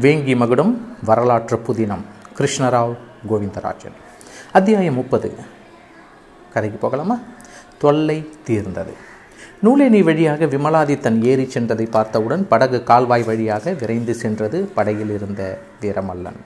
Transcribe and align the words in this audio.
வேங்கி 0.00 0.36
மகுடம் 0.36 0.96
வரலாற்று 1.04 1.60
புதினம். 1.66 2.00
கிருஷ்ணராவ் 2.38 2.96
கோவிந்தராஜன். 3.30 3.96
அத்தியாயம் 4.52 4.94
முப்பது. 4.94 5.32
கதைக்கு 6.52 6.78
போகலாமா? 6.78 7.20
தொல்லை 7.78 8.28
தீர்ந்தது. 8.44 8.92
நூலேணி 9.62 10.02
வழியாக 10.02 10.46
விமலாதித்தன் 10.46 11.22
ஏறி 11.22 11.48
சென்றதை 11.54 11.90
பார்த்தவுடன் 11.90 12.48
படகு 12.48 12.82
கால்வாய் 12.82 13.22
வழியாக 13.22 13.72
விரைந்து 13.72 14.14
சென்றது 14.14 14.64
படகில் 14.74 15.10
இருந்த 15.10 15.58
வீரமல்லன். 15.80 16.40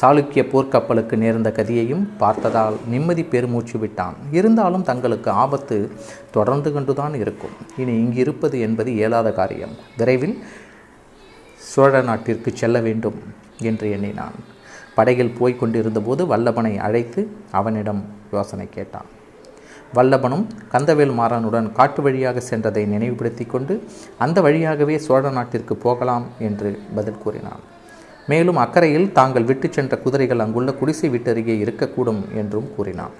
சாளுக்கிய 0.00 0.44
போர்க்கப்பலுக்கு 0.48 1.16
நேர்ந்த 1.16 1.52
கதியையும் 1.56 2.06
பார்த்ததால் 2.18 2.76
நிம்மதி 2.88 3.24
பெருமூச்சு 3.24 3.78
விட்டான். 3.78 4.14
இருந்தாலும் 4.30 4.82
தங்களுக்கு 4.82 5.30
ஆபத்து 5.30 5.90
தொடர்ந்து 6.30 6.72
கொண்டுதான் 6.72 7.14
இருக்கும். 7.14 7.50
இனி 7.76 7.92
இங்கிருப்பது 7.92 8.60
என்பது 8.60 8.92
இயலாத 8.92 9.32
காரியம். 9.32 9.76
விரைவில் 9.96 10.42
சோழ 11.70 12.00
நாட்டிற்கு 12.08 12.50
செல்ல 12.60 12.78
வேண்டும் 12.86 13.18
என்று 13.70 13.86
எண்ணினான். 13.96 14.36
படகில் 14.96 15.36
போய் 15.38 15.60
கொண்டிருந்தபோது 15.60 16.22
வல்லபனை 16.32 16.72
அழைத்து 16.86 17.20
அவனிடம் 17.58 18.02
யோசனை 18.32 18.66
கேட்டான். 18.76 19.08
வல்லபனும் 19.96 20.44
கந்தவேல் 20.72 21.14
மாறனுடன் 21.18 21.68
காட்டு 21.72 22.02
வழியாக 22.02 22.42
சென்றதை 22.48 22.82
நினைவுபடுத்தி 22.86 23.44
கொண்டு 23.46 23.74
அந்த 24.24 24.38
வழியாகவே 24.46 24.96
சோழ 25.06 25.30
நாட்டிற்கு 25.36 25.76
போகலாம் 25.76 26.26
என்று 26.48 26.70
பதில் 26.96 27.22
கூறினான். 27.24 27.62
மேலும் 28.30 28.60
அக்கறையில் 28.64 29.12
தாங்கள் 29.18 29.48
விட்டு 29.50 29.68
சென்ற 29.76 29.96
குதிரைகள் 30.04 30.44
அங்குள்ள 30.44 30.72
குடிசை 30.80 31.10
வீட்டருகே 31.10 31.56
இருக்கக்கூடும் 31.64 32.22
என்றும் 32.34 32.68
கூறினான். 32.76 33.14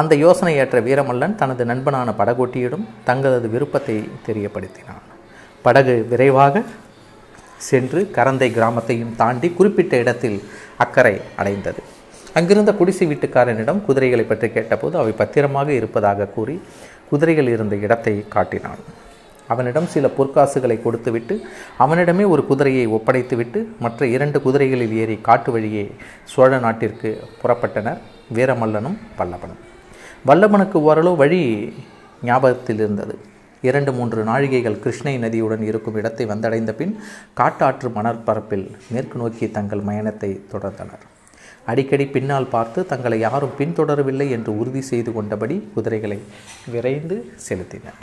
அந்த 0.00 0.14
யோசனை 0.16 0.54
ஏற்ற 0.56 0.80
வீரமல்லன் 0.80 1.34
தனது 1.34 1.64
நண்பனான 1.64 2.14
படகோட்டியிடம் 2.20 2.86
தங்களது 3.04 3.48
விருப்பத்தை 3.48 3.96
தெரியப்படுத்தினான். 4.28 5.04
படகு 5.64 5.94
விரைவாக 6.10 6.62
சென்று 7.68 8.00
கரந்தை 8.16 8.48
கிராமத்தையும் 8.56 9.12
தாண்டி 9.20 9.48
குறிப்பிட்ட 9.58 9.94
இடத்தில் 10.02 10.38
அக்கறை 10.84 11.14
அடைந்தது. 11.40 11.80
அங்கிருந்த 12.38 12.72
குடிசை 12.80 13.04
வீட்டுக்காரனிடம் 13.10 13.80
குதிரைகளை 13.86 14.24
பற்றி 14.26 14.48
கேட்டபோது 14.50 14.94
அவை 15.00 15.12
பத்திரமாக 15.20 15.68
இருப்பதாக 15.78 16.28
கூறி 16.36 16.56
குதிரைகள் 17.10 17.50
இருந்த 17.54 17.74
இடத்தை 17.86 18.14
காட்டினான். 18.34 18.82
அவனிடம் 19.52 19.88
சில 19.94 20.06
பொற்காசுகளை 20.18 20.76
கொடுத்துவிட்டு 20.82 21.34
அவனிடமே 21.84 22.24
ஒரு 22.34 22.42
குதிரையை 22.50 22.84
ஒப்படைத்துவிட்டு 22.96 23.60
மற்ற 23.84 24.06
இரண்டு 24.14 24.38
குதிரைகளில் 24.46 24.94
ஏறி 25.02 25.16
காட்டு 25.28 25.52
வழியே 25.54 25.84
சோழ 26.32 26.58
நாட்டிற்கு 26.64 27.10
புறப்பட்டனர் 27.42 28.00
வீரமல்லனும் 28.36 28.98
வல்லபனும். 29.18 29.60
வல்லபனுக்கு 30.28 30.80
ஓரளவு 30.88 31.16
வழி 31.22 31.40
ஞாபகத்தில் 32.28 32.82
இருந்தது 32.84 33.16
இரண்டு 33.68 33.92
மூன்று 33.92 34.20
நாழிகைகள் 34.24 34.78
கிருஷ்ணை 34.84 35.14
நதியுடன் 35.24 35.64
இருக்கும் 35.70 35.96
இடத்தை 36.00 36.24
வந்தடைந்த 36.26 36.72
பின் 36.80 36.94
காட்டாற்று 37.40 37.88
மணற்பரப்பில் 37.96 38.66
மேற்கு 38.92 39.18
நோக்கி 39.18 39.46
தங்கள் 39.56 39.82
மயணத்தை 39.88 40.30
தொடர்ந்தனர். 40.52 41.04
அடிக்கடி 41.66 42.06
பின்னால் 42.06 42.50
பார்த்து 42.54 42.80
தங்களை 42.86 43.18
யாரும் 43.18 43.54
பின்தொடரவில்லை 43.58 44.26
என்று 44.36 44.50
உறுதி 44.58 44.82
செய்து 44.90 45.12
கொண்டபடி 45.12 45.56
குதிரைகளை 45.74 46.18
விரைந்து 46.72 47.16
செலுத்தினர். 47.46 48.02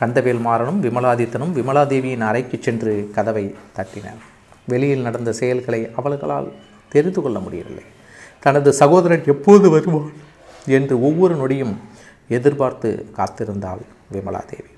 கந்தவேல் 0.00 0.42
மாறனும் 0.46 0.82
விமலாதித்தனும் 0.86 1.54
விமலாதேவியின் 1.58 2.26
அறைக்கு 2.30 2.58
சென்று 2.60 2.94
கதவை 3.16 3.44
தட்டினர். 3.76 4.20
வெளியில் 4.72 5.06
நடந்த 5.06 5.30
செயல்களை 5.32 5.80
அவர்களால் 5.96 6.50
தெரிந்து 6.88 7.22
கொள்ள 7.22 7.38
முடியவில்லை. 7.38 7.86
தனது 8.40 8.70
சகோதரன் 8.72 9.24
எப்போது 9.34 9.66
வருவான்? 9.70 10.12
என்று 10.66 10.94
ஒவ்வொரு 11.02 11.34
நொடியும் 11.36 11.74
எதிர்பார்த்து 12.28 12.90
காத்திருந்தாள் 13.16 13.82
விமலாதேவி. 14.12 14.71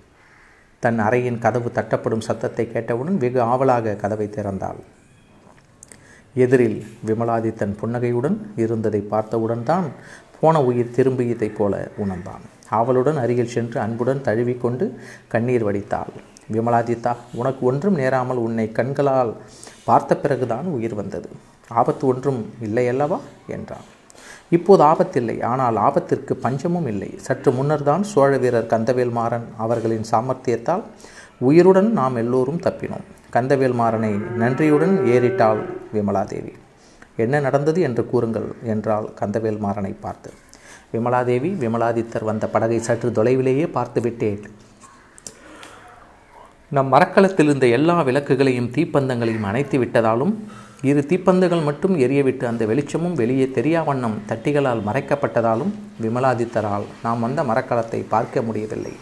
தன் 0.84 1.00
அறையின் 1.06 1.42
கதவு 1.44 1.68
தட்டப்படும் 1.76 2.26
சத்தத்தை 2.28 2.64
கேட்டவுடன் 2.72 3.18
வெகு 3.22 3.40
ஆவலாக 3.52 3.96
கதவை 4.02 4.26
திறந்தாள். 4.36 4.80
எதிரில் 6.44 6.78
விமலாதித்தன் 7.08 7.74
புன்னகையுடன் 7.80 8.36
இருந்ததை 8.62 9.00
பார்த்தவுடன் 9.12 9.64
தான் 9.70 9.88
போன 10.40 10.62
உயிர் 10.68 10.94
திரும்பியதைப் 10.96 11.56
போல 11.58 11.74
உணர்ந்தான். 12.02 12.44
ஆவலுடன் 12.78 13.18
அருகில் 13.22 13.52
சென்று 13.54 13.78
அன்புடன் 13.84 14.24
தழுவிக்கொண்டு 14.28 14.86
கண்ணீர் 15.32 15.66
வடித்தாள். 15.68 16.12
விமலாதித்தா 16.54 17.12
உனக்கு 17.40 17.62
ஒன்றும் 17.70 17.98
நேராமல் 18.00 18.42
உன்னை 18.46 18.66
கண்களால் 18.78 19.32
பார்த்த 19.88 20.16
பிறகுதான் 20.22 20.66
உயிர் 20.76 20.96
வந்தது. 21.00 21.28
ஆபத்து 21.80 22.04
ஒன்றும் 22.12 22.40
இல்லையல்லவா 22.66 23.18
என்றான். 23.56 23.86
இப்போது 24.56 24.82
ஆபத்தில்லை. 24.90 25.36
ஆனால் 25.50 25.76
ஆபத்திற்கு 25.86 26.34
பஞ்சமும் 26.44 26.88
இல்லை. 26.92 27.10
சற்று 27.26 27.50
முன்னர் 27.58 27.86
தான் 27.90 28.02
சோழ 28.12 28.32
வீரர் 28.42 28.70
கந்தவேல் 28.72 29.14
மாறன் 29.18 29.46
அவர்களின் 29.64 30.06
சாமர்த்தியத்தால் 30.12 30.84
உயிருடன் 31.48 31.90
நாம் 31.98 32.18
எல்லோரும் 32.22 32.60
தப்பினோம். 32.66 33.06
கந்தவேல் 33.36 33.76
மாறனை 33.80 34.12
நன்றியுடன் 34.42 34.94
ஏறிட்டாள் 35.14 35.62
விமலாதேவி. 35.94 36.52
என்ன 37.24 37.40
நடந்தது 37.46 37.80
என்று 37.88 38.02
கூறுங்கள் 38.12 38.48
என்றால் 38.72 39.06
கந்தவேல் 39.20 39.62
மாறனை 39.64 39.92
பார்த்து. 40.04 40.30
விமலாதேவி 40.94 41.50
விமலாதித்தர் 41.62 42.28
வந்த 42.28 42.44
படகை 42.54 42.78
சற்று 42.88 43.08
தொலைவிலேயே 43.18 43.66
பார்த்து 43.76 44.00
விட்டேன். 44.06 44.42
நம் 46.76 46.92
மரக்களத்தில் 46.94 47.48
இருந்த 47.48 47.66
எல்லா 47.76 47.96
விளக்குகளையும் 48.08 48.70
தீப்பந்தங்களையும் 48.76 49.48
அணைத்து 49.50 49.76
விட்டதாலும் 49.82 50.32
இரு 50.88 51.02
தீப்பந்துகள் 51.10 51.62
மட்டும் 51.66 51.94
எரியவிட்டு 52.04 52.44
அந்த 52.48 52.62
வெளிச்சமும் 52.70 53.14
வெளியே 53.20 53.44
தெரியா 53.56 53.80
வண்ணம் 53.88 54.16
தட்டிகளால் 54.30 54.82
மறைக்கப்பட்டதாலும் 54.88 55.70
விமலாதித்தரால் 56.02 56.84
நாம் 57.04 57.22
வந்த 57.24 57.40
மரக்கலத்தை 57.50 58.00
பார்க்க 58.14 58.42
முடியவில்லை. 58.46 58.92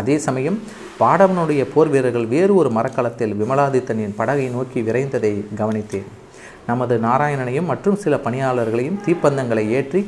அதே 0.00 0.16
சமயம் 0.26 0.58
பாடவனுடைய 1.00 1.62
போர் 1.72 1.90
வீரர்கள் 1.94 2.26
வேறு 2.34 2.52
ஒரு 2.60 2.70
மரக்கலத்தில் 2.76 3.34
விமலாதித்தனின் 3.40 4.14
படகை 4.20 4.46
நோக்கி 4.56 4.82
விரைந்ததை 4.88 5.32
கவனித்தேன். 5.60 6.08
நமது 6.68 6.96
நாராயணனையும் 7.06 7.70
மற்றும் 7.72 7.98
சில 8.04 8.20
பணியாளர்களையும் 8.26 9.00
தீப்பந்தங்களை 9.06 9.66
ஏற்றி 9.80 10.02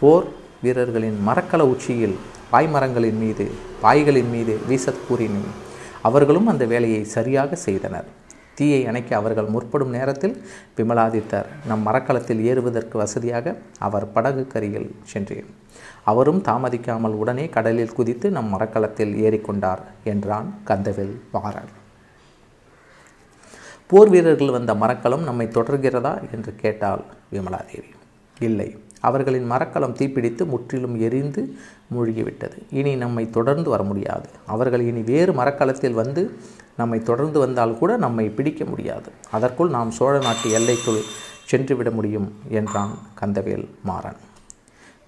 போர் 0.00 0.28
வீரர்களின் 0.64 1.18
மரக்கல 1.28 1.68
உச்சியில் 1.74 2.18
பாய்மரங்களின் 2.52 3.22
மீது 3.24 3.48
பாய்களின் 3.84 4.30
மீது 4.34 4.56
வீச 4.72 4.96
கூறினேன். 5.06 5.48
அவர்களும் 6.08 6.50
அந்த 6.54 6.64
வேலையை 6.74 7.02
சரியாக 7.16 7.54
செய்தனர். 7.68 8.10
தீயை 8.54 8.80
அணைக்க 8.86 9.16
அவர்கள் 9.16 9.52
முற்படும் 9.54 9.90
நேரத்தில் 9.90 10.34
விமலாதித்தர் 10.76 11.48
நம் 11.66 11.86
மரக்கலத்தில் 11.86 12.42
ஏறுவதற்கு 12.50 12.98
வசதியாக 12.98 13.54
அவர் 13.78 14.12
படகு 14.12 14.46
கரியில் 14.52 14.90
சென்றேன். 15.04 15.48
அவரும் 16.04 16.40
தாமதிக்காமல் 16.42 17.18
உடனே 17.22 17.46
கடலில் 17.48 17.96
குதித்து 17.98 18.30
நம் 18.30 18.50
மரக்கலத்தில் 18.54 19.14
ஏறிக்கொண்டார் 19.26 19.82
என்றான் 20.04 20.48
கந்தவில் 20.64 21.14
வாரர். 21.32 21.72
போர் 23.86 24.08
வீரர்கள் 24.08 24.56
வந்த 24.56 24.74
மரக்கலம் 24.74 25.22
நம்மை 25.22 25.46
தொடர்கிறதா 25.46 26.14
என்று 26.32 26.54
கேட்டாள் 26.62 27.04
விமலாதேவி. 27.32 27.92
இல்லை 28.40 28.68
அவர்களின் 29.10 29.46
மரக்கலம் 29.52 29.96
தீப்பிடித்து 29.98 30.42
முற்றிலும் 30.52 30.96
எரிந்து 31.06 31.42
மூழ்கிவிட்டது. 31.94 32.58
இனி 32.70 32.92
நம்மை 32.96 33.24
தொடர்ந்து 33.30 33.68
வர 33.70 33.82
முடியாது. 33.82 34.28
அவர்கள் 34.46 34.84
இனி 34.90 35.02
வேறு 35.12 35.32
மரக்கலத்தில் 35.32 35.98
வந்து 36.02 36.22
நம்மை 36.76 36.98
தொடர்ந்து 37.02 37.38
வந்தால் 37.38 37.78
கூட 37.78 37.92
நம்மை 37.96 38.26
பிடிக்க 38.28 38.62
முடியாது. 38.64 39.08
அதற்குள் 39.30 39.74
நாம் 39.76 39.90
சோழ 39.90 40.14
நாட்டு 40.18 40.50
எல்லைக்குள் 40.50 41.02
சென்றுவிட 41.50 41.90
முடியும் 41.90 42.28
என்றான் 42.58 42.94
கந்தவேல் 43.20 43.66
மாறன். 43.82 44.20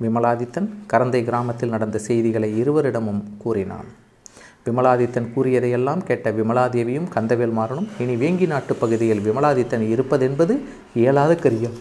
விமலாதித்தன் 0.03 0.69
கரந்தை 0.93 1.21
கிராமத்தில் 1.25 1.75
நடந்த 1.75 1.99
செய்திகளை 1.99 2.51
இருவரிடமும் 2.63 3.23
கூறினான். 3.39 3.89
விமலாதித்தன் 4.67 5.29
கூறியதையெல்லாம் 5.35 6.03
கேட்ட 6.09 6.33
விமலாதேவியும் 6.39 7.11
கந்தவேல் 7.15 7.57
மாறனும் 7.59 7.89
இனி 8.03 8.15
வேங்கி 8.23 8.47
நாட்டு 8.47 8.75
பகுதியில் 8.75 9.25
விமலாதித்தன் 9.27 9.85
இருப்பதென்பது 9.95 10.55
இயலாத 10.95 11.35
கரியம். 11.43 11.77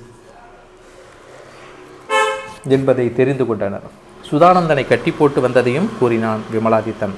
என்பதை 2.75 3.13
தெரிந்து 3.13 3.45
கொண்டனர். 3.45 3.87
சுதானந்தனை 4.29 4.83
கட்டி 4.87 5.11
போட்டு 5.11 5.39
வந்ததையும் 5.47 5.89
கூறினான் 5.99 6.41
விமலாதித்தன். 6.53 7.15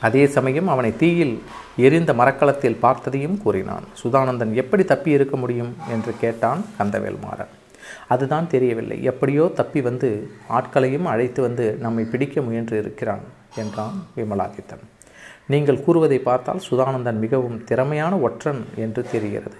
அதே 0.00 0.26
சமயம் 0.26 0.68
அவனை 0.68 0.96
தீயில் 0.96 1.42
எரிந்த 1.76 2.12
மரக்கலத்தில் 2.12 2.80
பார்த்ததையும் 2.82 3.38
கூறினான். 3.44 3.86
சுதானந்தன் 4.02 4.52
எப்படி 4.54 4.84
தப்பி 4.84 5.10
இருக்க 5.10 5.36
முடியும் 5.36 5.72
என்று 5.94 6.12
கேட்டான் 6.20 6.60
கந்தவேல் 6.78 7.18
மாறன் 7.24 7.54
அதுதான் 8.08 8.46
தெரியவில்லை. 8.46 9.02
எப்படியோ 9.02 9.50
தப்பி 9.54 9.80
வந்து 9.80 10.08
ஆட்களையும் 10.48 11.06
அழைத்து 11.12 11.42
வந்து 11.42 11.78
நம்மை 11.84 12.04
பிடிக்க 12.04 12.40
முயன்று 12.40 12.78
இருக்கிறான் 12.78 13.24
என்றான் 13.62 13.96
விமலாதித்தன். 14.16 14.84
நீங்கள் 15.52 15.82
கூறுவதை 15.84 16.18
பார்த்தால் 16.18 16.64
சுதானந்தன் 16.70 17.20
மிகவும் 17.24 17.64
திறமையான 17.64 18.16
ஒற்றன் 18.16 18.64
என்று 18.76 19.02
தெரிகிறது. 19.12 19.58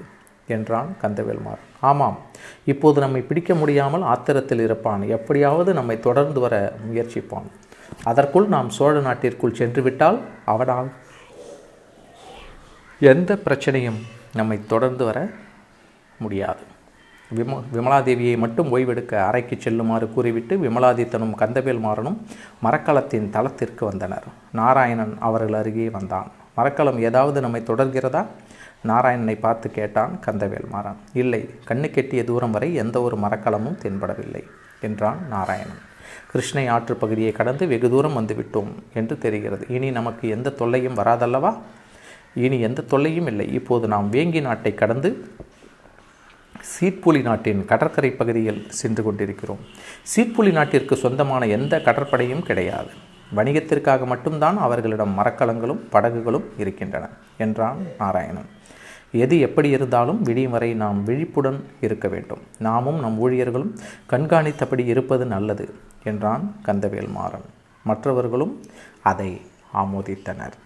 என்றான் 0.49 0.91
கந்தவேல்மார். 1.03 1.63
ஆமாம் 1.81 2.19
இப்போது 2.65 3.01
நம்மை 3.01 3.21
பிடிக்க 3.21 3.55
முடியாமல் 3.55 4.03
ஆத்திரத்தில் 4.03 4.63
இருப்பான். 4.63 5.03
எப்படியாவது 5.09 5.73
நம்மை 5.75 6.01
தொடர்ந்து 6.01 6.41
வர 6.41 6.55
முயற்சிப்பான். 6.89 7.49
அதற்குள் 8.05 8.49
நாம் 8.49 8.71
சோழ 8.71 9.01
நாட்டிற்குள் 9.01 9.59
சென்றுவிட்டால் 9.61 10.19
அவனால் 10.45 10.89
எந்த 13.01 13.39
பிரச்சனையும் 13.45 14.01
நம்மை 14.35 14.59
தொடர்ந்து 14.67 15.05
வர 15.05 15.19
முடியாது. 16.19 16.63
விம 17.37 17.57
விமலாதேவியை 17.75 18.37
மட்டும் 18.39 18.77
ஓய்வெடுக்க 18.77 19.15
அறைக்கு 19.15 19.57
செல்லுமாறு 19.61 20.07
கூறிவிட்டு 20.13 20.57
விமலாதித்தனும் 20.57 21.35
கந்தவேல்மாறனும் 21.43 22.19
மரக்கலத்தின் 22.65 23.31
தளத்திற்கு 23.31 23.87
வந்தனர். 23.87 24.27
நாராயணன் 24.53 25.15
அவர்கள் 25.21 25.53
அருகே 25.53 25.89
வந்தான். 25.89 26.31
மரக்கலம் 26.59 27.01
ஏதாவது 27.09 27.39
நம்மை 27.45 27.61
தொடர்கிறதா? 27.67 28.23
நாராயணனை 28.89 29.37
பார்த்து 29.45 29.69
கேட்டான் 29.71 30.13
கந்தவேல் 30.27 30.69
மாறன். 30.75 30.99
இல்லை 31.23 31.43
கண்ணு 31.69 31.89
கெட்டிய 31.97 32.23
தூரம் 32.31 32.55
வரை 32.57 32.71
எந்த 32.83 32.97
ஒரு 33.07 33.17
மரக்கலமும் 33.25 33.81
தென்படவில்லை 33.85 34.43
என்றான் 34.81 35.21
நாராயணன். 35.29 35.83
கிருஷ்ணை 36.33 36.65
ஆற்று 36.75 36.95
பகுதியை 37.03 37.33
கடந்து 37.39 37.65
வெகு 37.73 37.89
தூரம் 37.91 38.17
வந்துவிட்டோம் 38.19 38.71
என்று 38.95 39.15
தெரிகிறது. 39.25 39.65
இனி 39.77 39.89
நமக்கு 39.99 40.25
எந்த 40.37 40.49
தொல்லையும் 40.61 40.99
வராதல்லவா? 41.01 41.53
இனி 42.45 42.59
எந்த 42.61 42.81
தொல்லையும் 42.83 43.29
இல்லை. 43.33 43.47
இப்போது 43.59 43.87
நாம் 43.95 44.09
வேங்கி 44.13 44.41
நாட்டை 44.41 44.73
கடந்து 44.75 45.11
சீட்புலி 46.71 47.21
நாட்டின் 47.23 47.61
கடற்கரை 47.71 48.11
பகுதியில் 48.11 48.61
சென்று 48.81 49.03
கொண்டிருக்கிறோம். 49.03 49.63
சீட்புலி 50.13 50.53
நாட்டிற்கு 50.59 50.95
சொந்தமான 50.97 51.47
எந்த 51.59 51.75
கடற்படையும் 51.87 52.47
கிடையாது. 52.49 52.93
வணிகத்திற்காக 53.37 54.07
மட்டும்தான் 54.07 54.59
அவர்களிடம் 54.59 55.19
மரக்கலங்களும் 55.19 55.83
படகுகளும் 55.93 56.47
இருக்கின்றன 56.59 57.09
என்றான் 57.39 57.77
நாராயணன். 57.99 58.49
எது 59.13 59.41
எப்படி 59.41 59.69
இருந்தாலும் 59.71 60.23
விடியும் 60.23 60.51
வரை 60.51 60.75
நாம் 60.75 61.05
விழிப்புடன் 61.05 61.65
இருக்க 61.81 62.09
வேண்டும். 62.09 62.43
நாமும் 62.59 63.01
நம் 63.01 63.19
ஊழியர்களும் 63.25 63.73
கண்காணித்தபடி 64.11 64.85
இருப்பது 64.87 65.27
நல்லது 65.27 65.75
என்றான் 66.05 66.57
கந்தவேல் 66.67 67.11
மாறன் 67.11 67.47
மற்றவர்களும் 67.85 68.61
அதை 69.03 69.41
ஆமோதித்தனர். 69.75 70.57